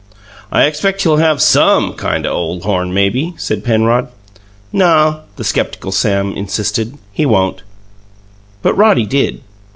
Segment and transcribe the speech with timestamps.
[0.51, 4.07] "I expect he'll have SOME kind of ole horn, maybe," said Penrod.
[4.73, 7.61] "No," the skeptical Sam insisted, "he won't."
[8.63, 9.41] But Roddy did.